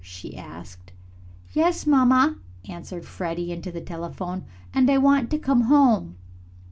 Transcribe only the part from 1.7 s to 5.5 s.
mamma," answered Freddie, into the telephone. "And I want to